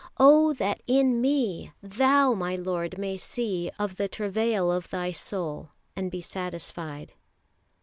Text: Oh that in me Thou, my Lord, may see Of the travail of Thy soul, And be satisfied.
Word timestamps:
Oh 0.17 0.51
that 0.53 0.81
in 0.87 1.21
me 1.21 1.73
Thou, 1.83 2.33
my 2.33 2.55
Lord, 2.55 2.97
may 2.97 3.17
see 3.17 3.69
Of 3.77 3.97
the 3.97 4.07
travail 4.07 4.71
of 4.71 4.89
Thy 4.89 5.11
soul, 5.11 5.73
And 5.95 6.09
be 6.09 6.21
satisfied. 6.21 7.13